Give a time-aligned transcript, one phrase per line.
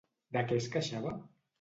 [0.37, 1.15] De què es queixava?